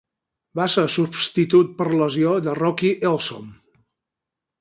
[0.59, 3.53] Va ser substitut per lesió de Rocky Elsom.